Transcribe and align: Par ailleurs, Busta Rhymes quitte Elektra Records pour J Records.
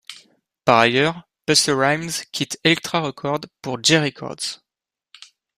Par 0.65 0.79
ailleurs, 0.79 1.29
Busta 1.45 1.75
Rhymes 1.75 2.09
quitte 2.31 2.57
Elektra 2.63 3.01
Records 3.01 3.45
pour 3.61 3.77
J 3.83 3.97
Records. 3.99 4.63